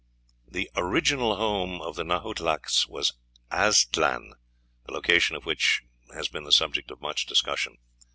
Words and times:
"The 0.47 0.67
original 0.75 1.35
home 1.35 1.79
of 1.79 1.95
the 1.95 2.01
Nahuatlacas 2.03 2.87
was 2.87 3.13
Aztlan, 3.51 4.33
the 4.87 4.93
location 4.93 5.35
of 5.35 5.45
which 5.45 5.83
has 6.11 6.27
been 6.27 6.43
the 6.43 6.51
subject 6.51 6.89
of 6.89 7.01
much 7.01 7.27
discussion. 7.27 7.77